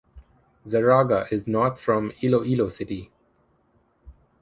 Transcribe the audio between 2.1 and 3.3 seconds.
Iloilo City.